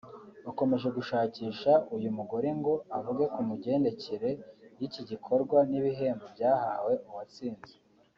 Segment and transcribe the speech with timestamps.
[0.45, 4.29] bakomeje gushakisha uyu mugore ngo avuge ku mugendekere
[4.79, 7.73] y’iki gikorwa n’ibihembo byahawe uwatsinze